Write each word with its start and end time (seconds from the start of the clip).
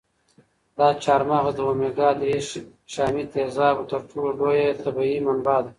دا 0.77 0.87
چهارمغز 1.03 1.53
د 1.55 1.59
اومیګا 1.67 2.09
درې 2.21 2.37
شحمي 2.93 3.23
تېزابو 3.33 3.83
تر 3.91 4.01
ټولو 4.09 4.29
لویه 4.39 4.71
طبیعي 4.83 5.19
منبع 5.25 5.57
ده. 5.63 5.69